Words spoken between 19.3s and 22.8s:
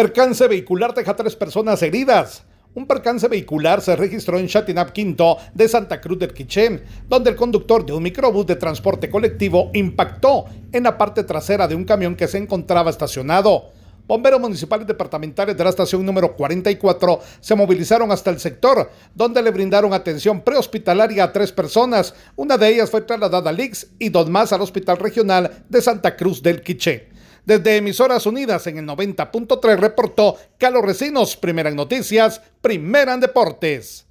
le brindaron atención prehospitalaria a tres personas. Una de